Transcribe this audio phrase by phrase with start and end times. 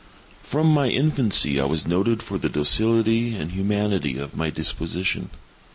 [0.41, 5.29] From my infancy I was noted for the docility and humanity of my disposition.